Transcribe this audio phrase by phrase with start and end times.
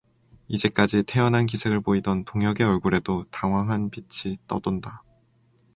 [0.47, 5.03] 이제까지 태연한 기색을 보이던 동혁의 얼굴에도 당황한 빛이 떠돈다.